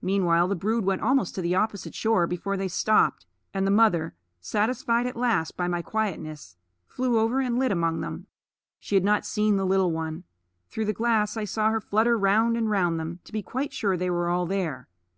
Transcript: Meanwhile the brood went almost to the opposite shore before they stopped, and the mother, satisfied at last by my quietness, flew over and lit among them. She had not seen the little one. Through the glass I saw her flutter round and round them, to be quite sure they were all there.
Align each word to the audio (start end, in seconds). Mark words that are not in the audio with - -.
Meanwhile 0.00 0.48
the 0.48 0.54
brood 0.56 0.86
went 0.86 1.02
almost 1.02 1.34
to 1.34 1.42
the 1.42 1.54
opposite 1.54 1.94
shore 1.94 2.26
before 2.26 2.56
they 2.56 2.66
stopped, 2.66 3.26
and 3.52 3.66
the 3.66 3.70
mother, 3.70 4.14
satisfied 4.40 5.06
at 5.06 5.16
last 5.18 5.54
by 5.54 5.68
my 5.68 5.82
quietness, 5.82 6.56
flew 6.86 7.18
over 7.18 7.40
and 7.40 7.58
lit 7.58 7.70
among 7.70 8.00
them. 8.00 8.26
She 8.78 8.94
had 8.94 9.04
not 9.04 9.26
seen 9.26 9.56
the 9.58 9.66
little 9.66 9.92
one. 9.92 10.24
Through 10.70 10.86
the 10.86 10.94
glass 10.94 11.36
I 11.36 11.44
saw 11.44 11.68
her 11.68 11.80
flutter 11.82 12.16
round 12.16 12.56
and 12.56 12.70
round 12.70 12.98
them, 12.98 13.20
to 13.24 13.32
be 13.32 13.42
quite 13.42 13.74
sure 13.74 13.98
they 13.98 14.08
were 14.08 14.30
all 14.30 14.46
there. 14.46 14.88